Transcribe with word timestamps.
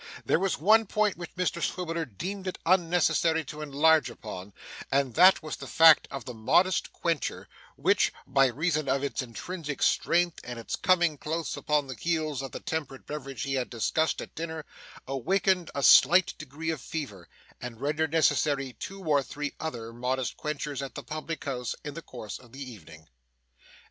There 0.25 0.39
was 0.39 0.57
one 0.57 0.87
point 0.87 1.15
which 1.15 1.35
Mr 1.35 1.61
Swiveller 1.61 2.05
deemed 2.05 2.47
it 2.47 2.57
unnecessary 2.65 3.43
to 3.45 3.61
enlarge 3.61 4.09
upon, 4.09 4.51
and 4.91 5.13
that 5.13 5.43
was 5.43 5.57
the 5.57 5.67
fact 5.67 6.07
of 6.09 6.25
the 6.25 6.33
modest 6.33 6.91
quencher, 6.91 7.47
which, 7.75 8.11
by 8.25 8.47
reason 8.47 8.89
of 8.89 9.03
its 9.03 9.21
intrinsic 9.21 9.83
strength 9.83 10.39
and 10.43 10.57
its 10.57 10.75
coming 10.75 11.19
close 11.19 11.55
upon 11.55 11.85
the 11.85 11.93
heels 11.93 12.41
of 12.41 12.51
the 12.51 12.59
temperate 12.61 13.05
beverage 13.05 13.43
he 13.43 13.53
had 13.53 13.69
discussed 13.69 14.23
at 14.23 14.33
dinner, 14.33 14.65
awakened 15.07 15.69
a 15.75 15.83
slight 15.83 16.33
degree 16.39 16.71
of 16.71 16.81
fever, 16.81 17.29
and 17.61 17.79
rendered 17.79 18.11
necessary 18.11 18.73
two 18.73 19.03
or 19.03 19.21
three 19.21 19.53
other 19.59 19.93
modest 19.93 20.35
quenchers 20.35 20.81
at 20.81 20.95
the 20.95 21.03
public 21.03 21.45
house 21.45 21.75
in 21.83 21.93
the 21.93 22.01
course 22.01 22.39
of 22.39 22.53
the 22.53 22.71
evening. 22.71 23.07